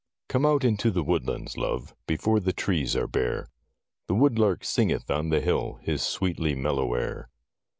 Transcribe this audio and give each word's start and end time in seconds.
COME 0.29 0.47
out 0.47 0.63
into 0.63 0.89
the 0.89 1.03
woodlands, 1.03 1.57
love, 1.57 1.93
Before 2.07 2.39
the 2.39 2.53
trees 2.53 2.95
are 2.95 3.05
bare; 3.05 3.51
The 4.07 4.15
woodlark 4.15 4.65
singeth 4.65 5.11
on 5.11 5.29
the 5.29 5.41
hill 5.41 5.77
His 5.83 6.01
sweetly 6.01 6.55
mellow 6.55 6.95
air. 6.95 7.29